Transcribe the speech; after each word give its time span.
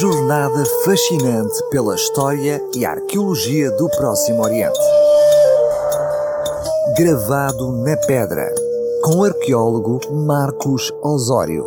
jornada 0.00 0.64
fascinante 0.82 1.62
pela 1.68 1.94
história 1.94 2.58
e 2.74 2.86
arqueologia 2.86 3.70
do 3.72 3.86
Próximo 3.90 4.42
Oriente. 4.42 4.78
Gravado 6.96 7.70
na 7.84 7.94
pedra, 8.06 8.50
com 9.04 9.16
o 9.16 9.24
arqueólogo 9.24 10.00
Marcos 10.10 10.90
Osório. 11.02 11.66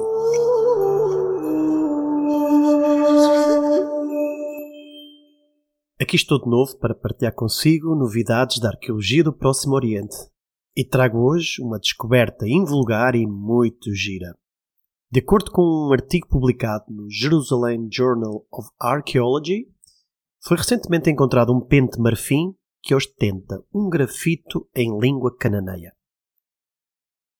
Aqui 6.01 6.15
estou 6.15 6.41
de 6.41 6.49
novo 6.49 6.75
para 6.79 6.95
partilhar 6.95 7.35
consigo 7.35 7.93
novidades 7.93 8.57
da 8.57 8.69
arqueologia 8.69 9.23
do 9.23 9.31
Próximo 9.31 9.75
Oriente. 9.75 10.17
E 10.75 10.83
trago 10.83 11.19
hoje 11.19 11.61
uma 11.61 11.77
descoberta 11.77 12.47
invulgar 12.47 13.13
e 13.13 13.27
muito 13.27 13.93
gira. 13.93 14.33
De 15.13 15.19
acordo 15.19 15.51
com 15.51 15.61
um 15.61 15.93
artigo 15.93 16.27
publicado 16.27 16.85
no 16.89 17.07
Jerusalem 17.07 17.87
Journal 17.91 18.47
of 18.51 18.67
Archaeology, 18.79 19.71
foi 20.43 20.57
recentemente 20.57 21.07
encontrado 21.07 21.53
um 21.53 21.61
pente 21.61 21.99
marfim 21.99 22.55
que 22.81 22.95
ostenta 22.95 23.63
um 23.71 23.91
grafito 23.91 24.67
em 24.75 24.99
língua 24.99 25.31
cananeia. 25.37 25.93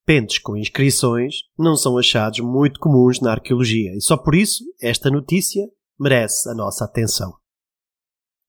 Pentes 0.06 0.38
com 0.38 0.56
inscrições 0.56 1.38
não 1.58 1.76
são 1.76 1.98
achados 1.98 2.42
muito 2.42 2.80
comuns 2.80 3.20
na 3.20 3.32
arqueologia 3.32 3.96
e 3.96 4.02
só 4.02 4.18
por 4.18 4.36
isso 4.36 4.64
esta 4.80 5.10
notícia 5.10 5.68
merece 6.00 6.48
a 6.50 6.54
nossa 6.54 6.86
atenção. 6.86 7.34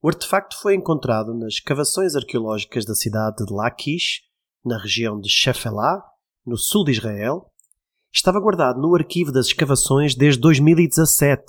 O 0.03 0.09
artefacto 0.09 0.61
foi 0.61 0.75
encontrado 0.75 1.33
nas 1.33 1.55
escavações 1.55 2.15
arqueológicas 2.15 2.84
da 2.84 2.95
cidade 2.95 3.43
de 3.43 3.51
Lachish, 3.51 4.20
na 4.62 4.77
região 4.77 5.19
de 5.19 5.31
Shefelah, 5.31 6.05
no 6.45 6.59
sul 6.59 6.84
de 6.84 6.93
Israel, 6.93 7.51
estava 8.15 8.41
guardado 8.41 8.81
no 8.81 8.95
arquivo 8.95 9.33
das 9.33 9.47
escavações 9.47 10.15
desde 10.15 10.41
2017, 10.41 11.45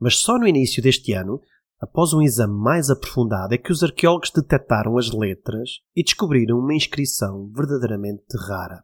mas 0.00 0.16
só 0.16 0.38
no 0.38 0.46
início 0.46 0.82
deste 0.82 1.12
ano, 1.12 1.40
após 1.80 2.12
um 2.12 2.20
exame 2.20 2.54
mais 2.54 2.90
aprofundado, 2.90 3.54
é 3.54 3.58
que 3.58 3.70
os 3.70 3.82
arqueólogos 3.82 4.30
detectaram 4.30 4.98
as 4.98 5.10
letras 5.12 5.70
e 5.94 6.02
descobriram 6.02 6.58
uma 6.58 6.74
inscrição 6.74 7.48
verdadeiramente 7.54 8.36
rara. 8.48 8.82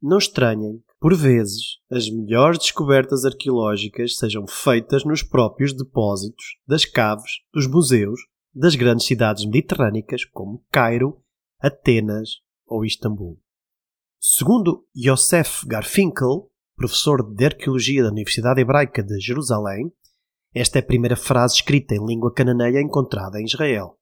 Não 0.00 0.18
estranhem 0.18 0.78
que, 0.78 0.94
por 1.00 1.14
vezes, 1.14 1.78
as 1.90 2.08
melhores 2.08 2.58
descobertas 2.58 3.24
arqueológicas 3.24 4.16
sejam 4.16 4.46
feitas 4.46 5.04
nos 5.04 5.22
próprios 5.22 5.72
depósitos 5.72 6.56
das 6.66 6.84
caves 6.84 7.32
dos 7.52 7.66
museus 7.66 8.20
das 8.54 8.74
grandes 8.74 9.06
cidades 9.06 9.44
mediterrânicas 9.44 10.24
como 10.24 10.64
Cairo, 10.70 11.20
Atenas 11.60 12.30
ou 12.66 12.84
Istambul. 12.84 13.40
Segundo 14.20 14.84
Yosef 14.96 15.64
Garfinkel, 15.64 16.50
professor 16.74 17.22
de 17.22 17.44
arqueologia 17.44 18.02
da 18.02 18.10
Universidade 18.10 18.60
Hebraica 18.60 19.00
de 19.00 19.16
Jerusalém, 19.20 19.92
esta 20.52 20.80
é 20.80 20.82
a 20.82 20.84
primeira 20.84 21.14
frase 21.14 21.54
escrita 21.54 21.94
em 21.94 22.04
língua 22.04 22.34
cananeia 22.34 22.80
encontrada 22.80 23.40
em 23.40 23.44
Israel. 23.44 23.96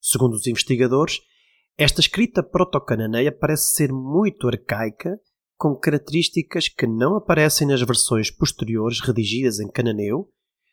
Segundo 0.00 0.32
os 0.32 0.46
investigadores, 0.46 1.20
esta 1.76 2.00
escrita 2.00 2.42
proto-cananeia 2.42 3.30
parece 3.30 3.74
ser 3.74 3.92
muito 3.92 4.48
arcaica, 4.48 5.20
com 5.58 5.76
características 5.76 6.70
que 6.70 6.86
não 6.86 7.14
aparecem 7.14 7.68
nas 7.68 7.82
versões 7.82 8.30
posteriores 8.30 9.00
redigidas 9.00 9.60
em 9.60 9.70
cananeu, 9.70 10.30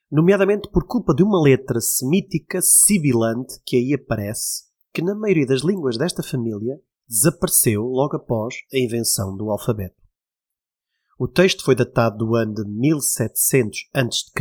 nomeadamente 0.10 0.70
por 0.72 0.88
culpa 0.88 1.14
de 1.14 1.22
uma 1.22 1.42
letra 1.42 1.82
semítica 1.82 2.62
sibilante 2.62 3.60
que 3.66 3.76
aí 3.76 3.94
aparece, 3.94 4.64
que 4.94 5.02
na 5.02 5.14
maioria 5.14 5.48
das 5.48 5.64
línguas 5.64 5.98
desta 5.98 6.24
família 6.24 6.80
desapareceu 7.08 7.84
logo 7.84 8.16
após 8.16 8.56
a 8.74 8.78
invenção 8.78 9.36
do 9.36 9.50
alfabeto. 9.50 9.96
O 11.18 11.28
texto 11.28 11.64
foi 11.64 11.76
datado 11.76 12.18
do 12.18 12.36
ano 12.36 12.54
de 12.54 12.66
1700 12.66 13.90
a.C., 13.94 14.32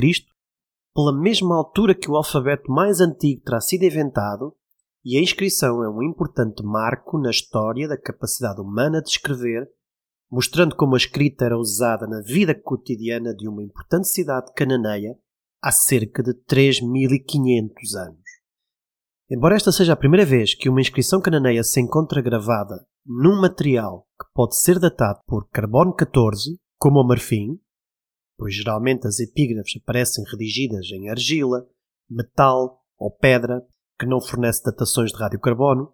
pela 0.94 1.12
mesma 1.12 1.56
altura 1.56 1.94
que 1.94 2.10
o 2.10 2.16
alfabeto 2.16 2.70
mais 2.70 3.00
antigo 3.00 3.42
terá 3.42 3.60
sido 3.60 3.84
inventado, 3.84 4.56
e 5.04 5.18
a 5.18 5.20
inscrição 5.20 5.82
é 5.84 5.88
um 5.88 6.02
importante 6.02 6.62
marco 6.62 7.18
na 7.18 7.30
história 7.30 7.86
da 7.86 8.00
capacidade 8.00 8.60
humana 8.60 9.02
de 9.02 9.10
escrever, 9.10 9.68
mostrando 10.30 10.74
como 10.74 10.94
a 10.94 10.96
escrita 10.96 11.44
era 11.44 11.58
usada 11.58 12.06
na 12.06 12.22
vida 12.22 12.54
cotidiana 12.54 13.34
de 13.34 13.46
uma 13.46 13.62
importante 13.62 14.08
cidade 14.08 14.52
cananeia 14.54 15.16
há 15.62 15.70
cerca 15.70 16.22
de 16.22 16.32
3500 16.32 17.94
anos. 17.94 18.23
Embora 19.34 19.56
esta 19.56 19.72
seja 19.72 19.94
a 19.94 19.96
primeira 19.96 20.24
vez 20.24 20.54
que 20.54 20.68
uma 20.68 20.80
inscrição 20.80 21.20
cananeia 21.20 21.64
se 21.64 21.80
encontra 21.80 22.22
gravada 22.22 22.86
num 23.04 23.40
material 23.40 24.06
que 24.16 24.32
pode 24.32 24.56
ser 24.56 24.78
datado 24.78 25.18
por 25.26 25.48
carbono 25.48 25.92
14, 25.92 26.56
como 26.78 27.00
o 27.00 27.04
marfim, 27.04 27.58
pois 28.38 28.54
geralmente 28.54 29.08
as 29.08 29.18
epígrafes 29.18 29.82
aparecem 29.82 30.22
redigidas 30.30 30.86
em 30.92 31.10
argila, 31.10 31.66
metal 32.08 32.80
ou 32.96 33.10
pedra, 33.10 33.60
que 33.98 34.06
não 34.06 34.20
fornece 34.20 34.62
datações 34.62 35.10
de 35.10 35.18
radiocarbono, 35.18 35.92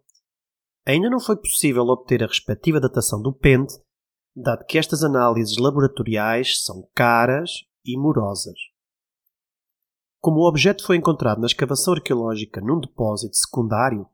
ainda 0.87 1.09
não 1.09 1.19
foi 1.19 1.39
possível 1.39 1.85
obter 1.85 2.23
a 2.23 2.27
respectiva 2.27 2.79
datação 2.79 3.23
do 3.23 3.33
pente, 3.33 3.73
dado 4.37 4.67
que 4.67 4.77
estas 4.77 5.03
análises 5.03 5.57
laboratoriais 5.57 6.63
são 6.63 6.87
caras 6.95 7.65
e 7.87 7.99
morosas. 7.99 8.59
Como 10.21 10.41
o 10.41 10.49
objeto 10.49 10.85
foi 10.85 10.97
encontrado 10.97 11.41
na 11.41 11.47
escavação 11.47 11.95
arqueológica 11.95 12.61
num 12.61 12.79
depósito 12.79 13.37
secundário, 13.37 14.07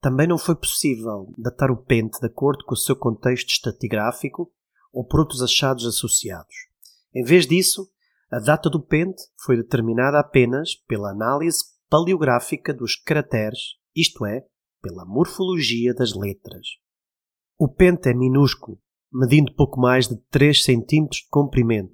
também 0.00 0.26
não 0.26 0.38
foi 0.38 0.56
possível 0.56 1.32
datar 1.36 1.70
o 1.70 1.76
pente 1.76 2.18
de 2.18 2.26
acordo 2.26 2.64
com 2.64 2.74
o 2.74 2.76
seu 2.76 2.96
contexto 2.96 3.50
estratigráfico 3.50 4.50
ou 4.90 5.06
por 5.06 5.20
outros 5.20 5.42
achados 5.42 5.86
associados. 5.86 6.54
Em 7.14 7.22
vez 7.22 7.46
disso, 7.46 7.86
a 8.30 8.38
data 8.38 8.70
do 8.70 8.80
pente 8.80 9.22
foi 9.44 9.56
determinada 9.56 10.18
apenas 10.18 10.74
pela 10.88 11.10
análise 11.10 11.62
paleográfica 11.90 12.72
dos 12.72 12.96
caracteres, 12.96 13.76
isto 13.94 14.24
é, 14.24 14.46
pela 14.80 15.04
morfologia 15.04 15.94
das 15.94 16.14
letras. 16.14 16.66
O 17.58 17.68
pente 17.68 18.08
é 18.08 18.14
minúsculo, 18.14 18.80
medindo 19.12 19.54
pouco 19.54 19.78
mais 19.78 20.08
de 20.08 20.16
3 20.30 20.64
cm 20.64 21.08
de 21.10 21.28
comprimento, 21.30 21.92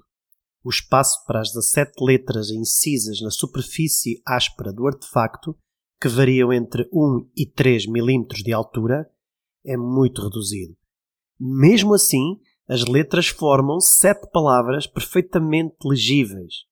o 0.64 0.70
espaço 0.70 1.24
para 1.26 1.40
as 1.40 1.48
17 1.52 1.92
letras 2.04 2.50
incisas 2.50 3.20
na 3.20 3.30
superfície 3.30 4.20
áspera 4.26 4.72
do 4.72 4.86
artefacto, 4.86 5.56
que 6.00 6.08
variam 6.08 6.52
entre 6.52 6.88
1 6.92 7.30
e 7.36 7.46
3 7.46 7.86
mm 7.86 8.26
de 8.44 8.52
altura, 8.52 9.08
é 9.64 9.76
muito 9.76 10.22
reduzido. 10.22 10.76
Mesmo 11.38 11.94
assim, 11.94 12.38
as 12.68 12.84
letras 12.84 13.28
formam 13.28 13.80
sete 13.80 14.28
palavras 14.30 14.86
perfeitamente 14.86 15.76
legíveis. 15.84 16.66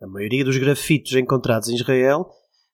A 0.00 0.06
maioria 0.06 0.44
dos 0.44 0.56
grafitos 0.56 1.12
encontrados 1.14 1.68
em 1.68 1.74
Israel 1.74 2.28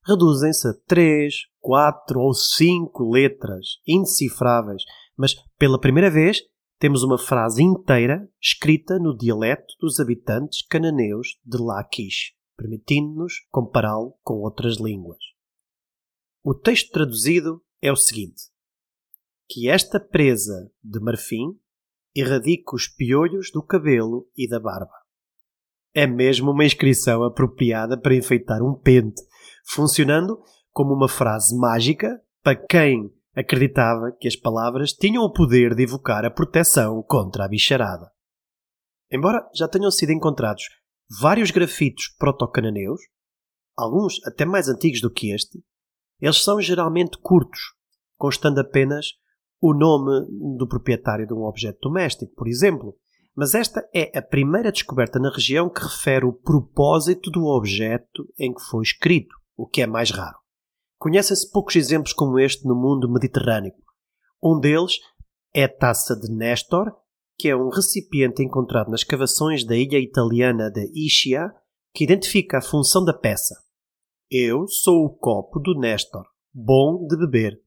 reduzem-se 0.07 0.69
a 0.69 0.75
3, 0.87 1.35
4 1.61 2.21
ou 2.21 2.33
5 2.33 3.11
letras 3.11 3.67
indecifráveis, 3.87 4.83
mas 5.17 5.35
pela 5.59 5.81
primeira 5.81 6.11
vez 6.11 6.41
temos 6.79 7.03
uma 7.03 7.19
frase 7.19 7.63
inteira 7.63 8.29
escrita 8.41 8.99
no 8.99 9.17
dialeto 9.17 9.75
dos 9.81 9.99
habitantes 9.99 10.65
cananeus 10.67 11.39
de 11.45 11.59
Lachish, 11.59 12.35
permitindo-nos 12.57 13.35
compará-lo 13.51 14.17
com 14.23 14.35
outras 14.35 14.77
línguas. 14.77 15.19
O 16.43 16.55
texto 16.55 16.93
traduzido 16.93 17.63
é 17.83 17.91
o 17.91 17.97
seguinte: 17.97 18.43
que 19.49 19.69
esta 19.69 19.99
presa 19.99 20.71
de 20.83 21.01
marfim 21.01 21.59
erradica 22.15 22.75
os 22.75 22.87
piolhos 22.87 23.51
do 23.53 23.63
cabelo 23.63 24.29
e 24.37 24.49
da 24.49 24.61
barba. 24.61 24.95
É 25.95 26.07
mesmo 26.07 26.53
uma 26.53 26.65
inscrição 26.65 27.25
apropriada 27.25 28.01
para 28.01 28.15
enfeitar 28.15 28.63
um 28.63 28.75
pente, 28.75 29.21
funcionando 29.67 30.41
como 30.71 30.95
uma 30.95 31.09
frase 31.09 31.57
mágica 31.57 32.23
para 32.43 32.55
quem 32.55 33.13
acreditava 33.35 34.13
que 34.19 34.29
as 34.29 34.37
palavras 34.37 34.93
tinham 34.93 35.23
o 35.23 35.33
poder 35.33 35.75
de 35.75 35.83
evocar 35.83 36.25
a 36.25 36.31
proteção 36.31 37.03
contra 37.03 37.45
a 37.45 37.49
bicharada. 37.49 38.11
Embora 39.11 39.49
já 39.55 39.67
tenham 39.69 39.91
sido 39.91 40.13
encontrados 40.13 40.65
vários 41.21 41.51
grafitos 41.51 42.15
proto-cananeus, 42.19 43.01
alguns 43.77 44.25
até 44.27 44.45
mais 44.45 44.69
antigos 44.69 45.01
do 45.01 45.11
que 45.11 45.33
este, 45.33 45.63
eles 46.21 46.43
são 46.43 46.61
geralmente 46.61 47.17
curtos, 47.19 47.61
constando 48.17 48.61
apenas 48.61 49.07
o 49.61 49.73
nome 49.73 50.27
do 50.57 50.67
proprietário 50.67 51.27
de 51.27 51.33
um 51.33 51.45
objeto 51.45 51.79
doméstico, 51.83 52.33
por 52.35 52.49
exemplo. 52.49 52.97
Mas 53.35 53.55
esta 53.55 53.89
é 53.95 54.19
a 54.19 54.23
primeira 54.23 54.73
descoberta 54.73 55.19
na 55.19 55.31
região 55.31 55.71
que 55.71 55.81
refere 55.81 56.25
o 56.25 56.33
propósito 56.33 57.31
do 57.31 57.45
objeto 57.45 58.27
em 58.37 58.53
que 58.53 58.63
foi 58.69 58.83
escrito, 58.83 59.35
o 59.57 59.67
que 59.67 59.81
é 59.81 59.87
mais 59.87 60.11
raro. 60.11 60.39
Conhecem-se 60.99 61.51
poucos 61.51 61.77
exemplos 61.77 62.13
como 62.13 62.39
este 62.39 62.67
no 62.67 62.75
mundo 62.75 63.11
mediterrâneo. 63.11 63.73
Um 64.43 64.59
deles 64.59 64.99
é 65.55 65.65
a 65.65 65.69
taça 65.69 66.17
de 66.17 66.29
Nestor, 66.29 66.93
que 67.39 67.49
é 67.49 67.57
um 67.57 67.69
recipiente 67.69 68.43
encontrado 68.43 68.91
nas 68.91 69.01
escavações 69.01 69.65
da 69.65 69.77
ilha 69.77 69.99
italiana 69.99 70.71
de 70.71 70.91
Ischia, 70.95 71.53
que 71.95 72.03
identifica 72.03 72.59
a 72.59 72.63
função 72.63 73.05
da 73.05 73.15
peça. 73.15 73.55
Eu 74.29 74.67
sou 74.67 75.05
o 75.05 75.17
copo 75.17 75.61
do 75.61 75.79
Nestor, 75.79 76.25
bom 76.53 77.07
de 77.07 77.17
beber. 77.17 77.61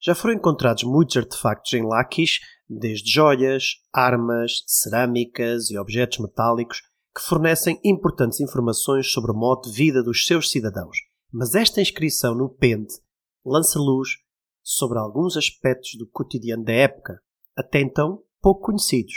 Já 0.00 0.14
foram 0.14 0.34
encontrados 0.34 0.82
muitos 0.82 1.16
artefactos 1.16 1.74
em 1.74 1.86
Lachish, 1.86 2.40
desde 2.68 3.12
joias, 3.12 3.76
armas, 3.92 4.64
cerâmicas 4.66 5.70
e 5.70 5.78
objetos 5.78 6.18
metálicos, 6.18 6.80
que 7.14 7.22
fornecem 7.22 7.78
importantes 7.84 8.40
informações 8.40 9.12
sobre 9.12 9.30
o 9.30 9.34
modo 9.34 9.70
de 9.70 9.76
vida 9.76 10.02
dos 10.02 10.26
seus 10.26 10.50
cidadãos. 10.50 10.96
Mas 11.32 11.54
esta 11.54 11.80
inscrição 11.80 12.34
no 12.34 12.48
pente 12.48 12.94
lança 13.44 13.78
luz 13.78 14.10
sobre 14.62 14.98
alguns 14.98 15.36
aspectos 15.36 15.94
do 15.96 16.06
cotidiano 16.06 16.62
da 16.62 16.72
época, 16.72 17.20
até 17.56 17.80
então 17.80 18.22
pouco 18.40 18.66
conhecidos, 18.66 19.14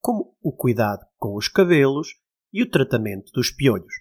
como 0.00 0.36
o 0.42 0.52
cuidado 0.52 1.06
com 1.16 1.36
os 1.36 1.48
cabelos 1.48 2.08
e 2.52 2.62
o 2.62 2.70
tratamento 2.70 3.30
dos 3.32 3.50
piolhos. 3.50 3.94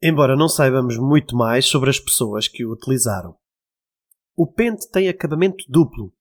Embora 0.00 0.36
não 0.36 0.48
saibamos 0.48 0.96
muito 0.96 1.34
mais 1.34 1.66
sobre 1.66 1.90
as 1.90 1.98
pessoas 1.98 2.46
que 2.46 2.64
o 2.64 2.72
utilizaram. 2.72 3.36
O 4.36 4.46
pente 4.46 4.88
tem 4.90 5.08
acabamento 5.08 5.64
duplo. 5.68 6.12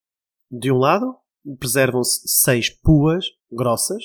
De 0.49 0.71
um 0.71 0.77
lado, 0.77 1.15
preservam-se 1.59 2.21
seis 2.27 2.69
puas 2.69 3.25
grossas 3.51 4.03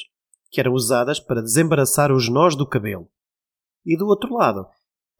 que 0.50 0.60
eram 0.60 0.72
usadas 0.72 1.20
para 1.20 1.40
desembaraçar 1.40 2.12
os 2.12 2.28
nós 2.28 2.56
do 2.56 2.66
cabelo. 2.66 3.08
E 3.86 3.96
do 3.96 4.06
outro 4.08 4.34
lado, 4.34 4.66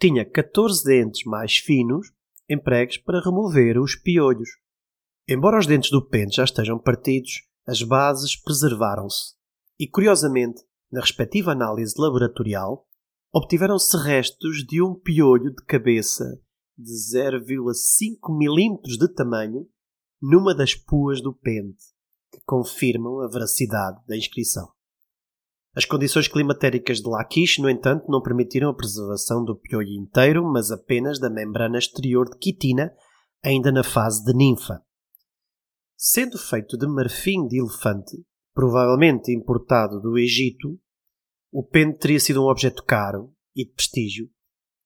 tinha 0.01 0.25
14 0.25 0.83
dentes 0.83 1.25
mais 1.25 1.59
finos 1.59 2.11
empregues 2.49 2.97
para 2.97 3.21
remover 3.21 3.79
os 3.79 3.95
piolhos. 3.95 4.49
Embora 5.29 5.59
os 5.59 5.67
dentes 5.67 5.91
do 5.91 6.05
pente 6.05 6.37
já 6.37 6.45
estejam 6.45 6.79
partidos, 6.79 7.43
as 7.67 7.83
bases 7.83 8.35
preservaram-se. 8.35 9.35
E 9.79 9.87
curiosamente, 9.87 10.63
na 10.91 11.01
respectiva 11.01 11.53
análise 11.53 11.95
laboratorial, 11.99 12.89
obtiveram-se 13.31 13.95
restos 13.99 14.65
de 14.67 14.83
um 14.83 14.95
piolho 14.95 15.55
de 15.55 15.63
cabeça 15.67 16.25
de 16.79 16.93
0,5 16.93 18.17
mm 18.31 18.99
de 18.99 19.15
tamanho 19.15 19.69
numa 20.21 20.55
das 20.55 20.75
puas 20.75 21.21
do 21.21 21.35
pente, 21.35 21.85
que 22.33 22.41
confirmam 22.47 23.21
a 23.21 23.29
veracidade 23.29 24.01
da 24.09 24.17
inscrição. 24.17 24.73
As 25.75 25.85
condições 25.85 26.27
climatéricas 26.27 26.99
de 26.99 27.09
Laquish, 27.09 27.59
no 27.59 27.71
entanto, 27.71 28.07
não 28.09 28.21
permitiram 28.21 28.71
a 28.71 28.75
preservação 28.75 29.45
do 29.45 29.57
piolho 29.57 29.93
inteiro, 29.93 30.45
mas 30.45 30.73
apenas 30.73 31.21
da 31.21 31.31
membrana 31.31 31.79
exterior 31.79 32.29
de 32.29 32.37
quitina, 32.39 32.93
ainda 33.43 33.71
na 33.71 33.85
fase 33.85 34.25
de 34.25 34.35
ninfa. 34.35 34.83
Sendo 35.97 36.39
feito 36.39 36.77
de 36.77 36.89
marfim 36.89 37.47
de 37.47 37.61
elefante, 37.61 38.17
provavelmente 38.53 39.33
importado 39.33 40.01
do 40.01 40.19
Egito, 40.19 40.77
o 41.53 41.63
pente 41.63 41.99
teria 41.99 42.19
sido 42.19 42.43
um 42.43 42.49
objeto 42.49 42.83
caro 42.85 43.33
e 43.55 43.65
de 43.65 43.73
prestígio 43.73 44.29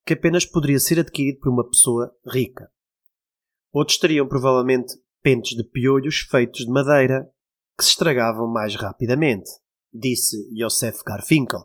que 0.06 0.12
apenas 0.12 0.44
poderia 0.44 0.78
ser 0.78 1.00
adquirido 1.00 1.40
por 1.40 1.50
uma 1.50 1.66
pessoa 1.66 2.14
rica. 2.26 2.70
Outros 3.72 3.96
teriam 3.96 4.28
provavelmente 4.28 4.94
pentes 5.22 5.56
de 5.56 5.64
piolhos 5.64 6.18
feitos 6.30 6.66
de 6.66 6.70
madeira 6.70 7.26
que 7.78 7.84
se 7.84 7.90
estragavam 7.90 8.46
mais 8.46 8.74
rapidamente 8.74 9.50
disse 9.94 10.48
Joseph 10.58 11.02
Garfinkel. 11.06 11.62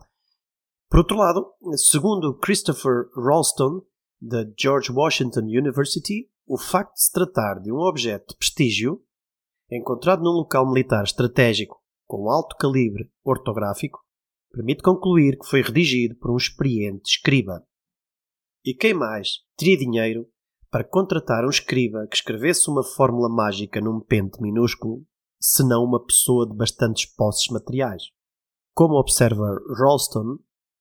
Por 0.89 0.99
outro 0.99 1.17
lado, 1.17 1.45
segundo 1.75 2.37
Christopher 2.37 3.09
Ralston, 3.15 3.81
da 4.21 4.45
George 4.57 4.91
Washington 4.91 5.41
University, 5.41 6.29
o 6.45 6.57
facto 6.57 6.93
de 6.93 7.03
se 7.03 7.11
tratar 7.11 7.59
de 7.61 7.71
um 7.71 7.77
objeto 7.77 8.29
de 8.29 8.37
prestígio, 8.37 9.01
encontrado 9.71 10.23
num 10.23 10.31
local 10.31 10.67
militar 10.67 11.03
estratégico 11.03 11.81
com 12.07 12.29
alto 12.29 12.55
calibre 12.57 13.11
ortográfico, 13.23 13.99
permite 14.51 14.81
concluir 14.81 15.37
que 15.37 15.47
foi 15.47 15.61
redigido 15.61 16.15
por 16.15 16.31
um 16.31 16.37
experiente 16.37 17.11
escriba. 17.11 17.63
E 18.65 18.73
quem 18.73 18.93
mais 18.93 19.43
teria 19.55 19.77
dinheiro 19.77 20.27
para 20.71 20.83
contratar 20.83 21.45
um 21.45 21.49
escriba 21.49 22.07
que 22.07 22.15
escrevesse 22.15 22.69
uma 22.69 22.83
fórmula 22.83 23.29
mágica 23.29 23.79
num 23.79 23.99
pente 23.99 24.41
minúsculo, 24.41 25.05
senão 25.39 25.83
uma 25.83 26.03
pessoa 26.03 26.47
de 26.47 26.55
bastantes 26.55 27.05
posses 27.05 27.47
materiais? 27.49 28.03
Como 28.79 28.95
observa 28.97 29.59
Ralston, 29.77 30.39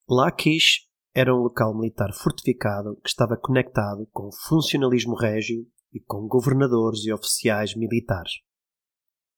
Lachish 0.08 0.86
era 1.12 1.34
um 1.34 1.38
local 1.38 1.76
militar 1.76 2.14
fortificado 2.14 2.94
que 3.02 3.08
estava 3.08 3.36
conectado 3.36 4.06
com 4.12 4.28
o 4.28 4.32
funcionalismo 4.32 5.16
régio 5.16 5.66
e 5.92 5.98
com 5.98 6.28
governadores 6.28 7.04
e 7.04 7.12
oficiais 7.12 7.74
militares. 7.74 8.34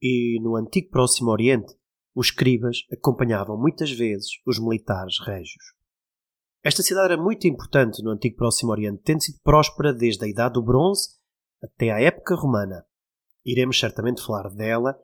E 0.03 0.39
no 0.43 0.57
antigo 0.57 0.91
Próximo 0.91 1.31
Oriente, 1.31 1.73
os 2.15 2.27
escribas 2.27 2.81
acompanhavam 2.93 3.59
muitas 3.59 3.91
vezes 3.93 4.29
os 4.47 4.59
militares 4.59 5.19
régios. 5.25 5.65
Esta 6.63 6.83
cidade 6.83 7.15
era 7.15 7.23
muito 7.23 7.47
importante 7.47 8.03
no 8.03 8.11
antigo 8.11 8.37
Próximo 8.37 8.73
Oriente, 8.73 9.01
tendo 9.03 9.23
sido 9.23 9.41
próspera 9.43 9.95
desde 9.95 10.27
a 10.27 10.29
Idade 10.29 10.53
do 10.53 10.63
Bronze 10.63 11.17
até 11.65 11.93
à 11.93 11.99
época 11.99 12.35
romana. 12.35 12.85
Iremos 13.43 13.81
certamente 13.81 14.23
falar 14.23 14.51
dela 14.51 14.95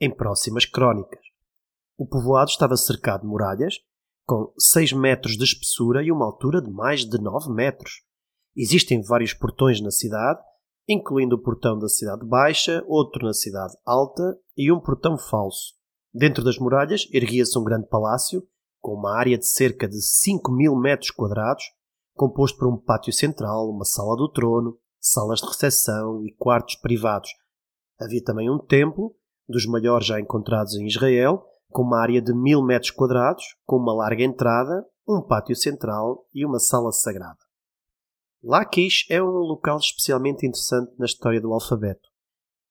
em 0.00 0.10
próximas 0.10 0.64
crónicas. 0.64 1.31
O 2.02 2.06
povoado 2.06 2.50
estava 2.50 2.76
cercado 2.76 3.20
de 3.20 3.28
muralhas, 3.28 3.76
com 4.26 4.52
6 4.58 4.92
metros 4.92 5.36
de 5.36 5.44
espessura 5.44 6.02
e 6.02 6.10
uma 6.10 6.24
altura 6.24 6.60
de 6.60 6.68
mais 6.68 7.04
de 7.04 7.16
9 7.16 7.54
metros. 7.54 8.02
Existem 8.56 9.00
vários 9.00 9.32
portões 9.32 9.80
na 9.80 9.92
cidade, 9.92 10.40
incluindo 10.88 11.36
o 11.36 11.40
portão 11.40 11.78
da 11.78 11.86
cidade 11.86 12.26
baixa, 12.26 12.82
outro 12.88 13.24
na 13.24 13.32
cidade 13.32 13.74
alta 13.86 14.36
e 14.56 14.72
um 14.72 14.80
portão 14.80 15.16
falso. 15.16 15.74
Dentro 16.12 16.42
das 16.42 16.58
muralhas 16.58 17.06
erguia-se 17.12 17.56
um 17.56 17.62
grande 17.62 17.86
palácio, 17.86 18.42
com 18.80 18.94
uma 18.94 19.16
área 19.16 19.38
de 19.38 19.46
cerca 19.46 19.86
de 19.86 20.02
5 20.02 20.50
mil 20.50 20.74
metros 20.74 21.12
quadrados, 21.12 21.62
composto 22.16 22.58
por 22.58 22.66
um 22.66 22.76
pátio 22.76 23.12
central, 23.12 23.70
uma 23.70 23.84
sala 23.84 24.16
do 24.16 24.28
trono, 24.28 24.76
salas 25.00 25.38
de 25.38 25.46
recepção 25.46 26.26
e 26.26 26.34
quartos 26.34 26.74
privados. 26.74 27.30
Havia 28.00 28.24
também 28.24 28.50
um 28.50 28.58
templo, 28.58 29.14
dos 29.48 29.66
maiores 29.66 30.08
já 30.08 30.18
encontrados 30.18 30.74
em 30.74 30.88
Israel, 30.88 31.46
com 31.72 31.82
uma 31.82 32.00
área 32.00 32.22
de 32.22 32.32
mil 32.32 32.62
metros 32.62 32.90
quadrados, 32.90 33.44
com 33.64 33.76
uma 33.76 33.94
larga 33.94 34.22
entrada, 34.22 34.86
um 35.08 35.20
pátio 35.20 35.56
central 35.56 36.26
e 36.32 36.44
uma 36.46 36.58
sala 36.58 36.92
sagrada. 36.92 37.38
Lachish 38.42 39.06
é 39.10 39.22
um 39.22 39.26
local 39.26 39.78
especialmente 39.78 40.46
interessante 40.46 40.92
na 40.98 41.06
história 41.06 41.40
do 41.40 41.52
alfabeto, 41.52 42.08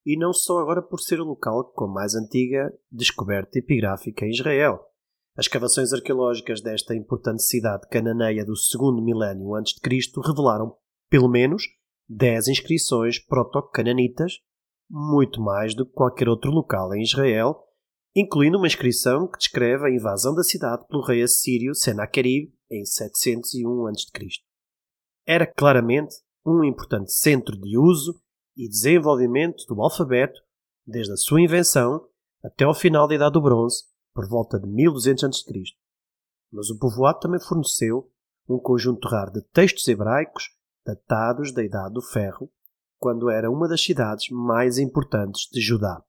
e 0.05 0.17
não 0.17 0.33
só 0.33 0.59
agora 0.59 0.81
por 0.81 0.99
ser 0.99 1.19
o 1.19 1.25
local 1.25 1.71
com 1.73 1.85
a 1.85 1.93
mais 1.93 2.15
antiga 2.15 2.71
descoberta 2.91 3.57
epigráfica 3.57 4.25
em 4.25 4.29
Israel. 4.29 4.79
As 5.37 5.45
escavações 5.45 5.93
arqueológicas 5.93 6.61
desta 6.61 6.93
importante 6.93 7.41
cidade 7.43 7.87
cananeia 7.89 8.45
do 8.45 8.55
segundo 8.55 9.01
milénio 9.01 9.55
antes 9.55 9.73
de 9.73 9.81
Cristo 9.81 10.19
revelaram 10.19 10.75
pelo 11.09 11.29
menos 11.29 11.63
10 12.09 12.49
inscrições 12.49 13.17
proto-cananitas, 13.19 14.39
muito 14.89 15.41
mais 15.41 15.73
do 15.73 15.85
que 15.85 15.93
qualquer 15.93 16.27
outro 16.27 16.51
local 16.51 16.93
em 16.93 17.01
Israel, 17.01 17.63
incluindo 18.15 18.57
uma 18.57 18.67
inscrição 18.67 19.27
que 19.27 19.37
descreve 19.37 19.85
a 19.85 19.89
invasão 19.89 20.35
da 20.35 20.43
cidade 20.43 20.85
pelo 20.87 21.03
rei 21.03 21.21
assírio 21.21 21.73
Senaquerib 21.73 22.53
em 22.69 22.85
701 22.85 23.87
a.C. 23.87 24.27
Era 25.25 25.45
claramente 25.45 26.15
um 26.45 26.63
importante 26.63 27.13
centro 27.13 27.57
de 27.57 27.77
uso 27.77 28.19
e 28.57 28.67
desenvolvimento 28.67 29.65
do 29.67 29.81
alfabeto 29.81 30.41
desde 30.85 31.13
a 31.13 31.17
sua 31.17 31.41
invenção 31.41 32.07
até 32.43 32.65
ao 32.65 32.73
final 32.73 33.07
da 33.07 33.15
Idade 33.15 33.33
do 33.33 33.41
Bronze, 33.41 33.83
por 34.13 34.27
volta 34.27 34.59
de 34.59 34.67
1200 34.67 35.23
a.C. 35.23 35.63
Mas 36.51 36.69
o 36.69 36.77
povoado 36.77 37.19
também 37.19 37.39
forneceu 37.39 38.11
um 38.49 38.59
conjunto 38.59 39.07
raro 39.07 39.31
de 39.31 39.41
textos 39.53 39.87
hebraicos 39.87 40.49
datados 40.85 41.53
da 41.53 41.63
Idade 41.63 41.93
do 41.93 42.01
Ferro, 42.01 42.51
quando 42.99 43.29
era 43.29 43.49
uma 43.49 43.67
das 43.67 43.81
cidades 43.81 44.29
mais 44.29 44.77
importantes 44.77 45.47
de 45.51 45.61
Judá. 45.61 46.03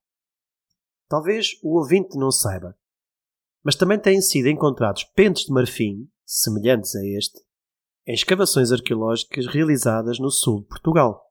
Talvez 1.13 1.59
o 1.63 1.77
ouvinte 1.77 2.17
não 2.17 2.31
saiba, 2.31 2.75
mas 3.63 3.77
também 3.77 3.99
têm 3.99 4.23
sido 4.23 4.49
encontrados 4.49 5.05
pentes 5.05 5.45
de 5.45 5.53
marfim, 5.53 6.09
semelhantes 6.25 6.97
a 6.97 7.05
este, 7.05 7.39
em 8.07 8.15
escavações 8.15 8.73
arqueológicas 8.73 9.47
realizadas 9.47 10.19
no 10.19 10.31
sul 10.31 10.63
de 10.63 10.69
Portugal. 10.69 11.23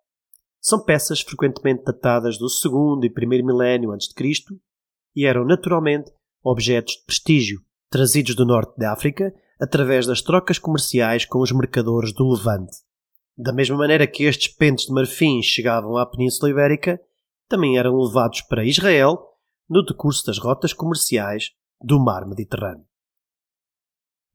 São 0.61 0.85
peças 0.85 1.21
frequentemente 1.21 1.83
datadas 1.83 2.38
do 2.38 2.47
segundo 2.47 3.07
e 3.07 3.09
primeiro 3.09 3.43
milénio 3.43 3.91
antes 3.91 4.09
de 4.09 4.13
Cristo 4.13 4.53
e 5.15 5.25
eram 5.25 5.43
naturalmente 5.45 6.11
objetos 6.43 6.93
de 6.97 7.03
prestígio 7.03 7.59
trazidos 7.89 8.35
do 8.35 8.45
norte 8.45 8.77
da 8.77 8.93
África 8.93 9.33
através 9.59 10.05
das 10.05 10.21
trocas 10.21 10.59
comerciais 10.59 11.25
com 11.25 11.39
os 11.39 11.51
mercadores 11.51 12.13
do 12.13 12.31
Levante. 12.31 12.77
Da 13.35 13.51
mesma 13.51 13.77
maneira 13.77 14.05
que 14.05 14.25
estes 14.25 14.53
pentes 14.53 14.85
de 14.85 14.93
marfim 14.93 15.41
chegavam 15.41 15.97
à 15.97 16.05
Península 16.05 16.51
Ibérica, 16.51 17.01
também 17.50 17.79
eram 17.79 17.97
levados 17.97 18.41
para 18.41 18.63
Israel 18.63 19.30
no 19.71 19.83
decurso 19.85 20.25
das 20.25 20.37
rotas 20.37 20.73
comerciais 20.73 21.51
do 21.81 21.97
mar 21.97 22.27
Mediterrâneo. 22.27 22.85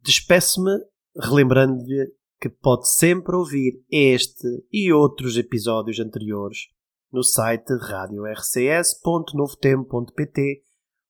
Despeço-me 0.01 0.73
relembrando-lhe 1.15 2.11
que 2.41 2.49
pode 2.49 2.89
sempre 2.89 3.37
ouvir 3.37 3.85
este 3.91 4.49
e 4.73 4.91
outros 4.91 5.37
episódios 5.37 6.01
anteriores 6.01 6.69
no 7.13 7.23
site 7.23 7.71
radiorcs.novotempo.pt 7.75 10.63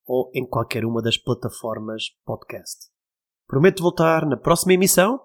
ou 0.05 0.29
em 0.35 0.45
qualquer 0.45 0.85
uma 0.85 1.01
das 1.01 1.17
plataformas 1.17 2.07
podcast. 2.25 2.89
Prometo 3.47 3.81
voltar 3.81 4.27
na 4.27 4.37
próxima 4.37 4.73
emissão 4.73 5.21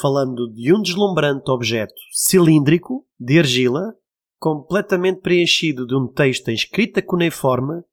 falando 0.00 0.52
de 0.52 0.74
um 0.74 0.82
deslumbrante 0.82 1.48
objeto 1.52 1.94
cilíndrico 2.12 3.06
de 3.18 3.38
argila 3.38 3.94
completamente 4.40 5.20
preenchido 5.20 5.86
de 5.86 5.96
um 5.96 6.08
texto 6.08 6.48
em 6.48 6.54
escrita 6.54 7.00
cuneiforme 7.00 7.84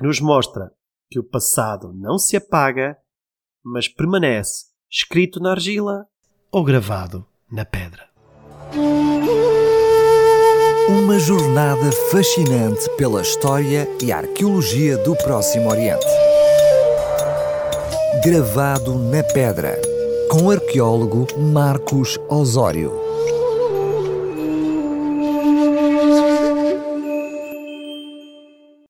que 0.00 0.06
nos 0.06 0.18
mostra 0.18 0.72
que 1.10 1.18
o 1.18 1.22
passado 1.22 1.92
não 1.92 2.16
se 2.16 2.34
apaga, 2.34 2.96
mas 3.62 3.86
permanece 3.86 4.64
escrito 4.90 5.38
na 5.38 5.50
argila 5.50 6.06
ou 6.50 6.64
gravado 6.64 7.26
na 7.52 7.66
pedra. 7.66 8.08
Uma 10.88 11.18
jornada 11.18 11.92
fascinante 12.10 12.88
pela 12.96 13.20
história 13.20 13.86
e 14.02 14.10
arqueologia 14.10 14.96
do 14.96 15.14
Próximo 15.16 15.68
Oriente. 15.68 16.06
Gravado 18.24 18.94
na 18.94 19.22
pedra, 19.22 19.78
com 20.30 20.44
o 20.44 20.50
arqueólogo 20.50 21.26
Marcos 21.38 22.18
Osório. 22.26 22.99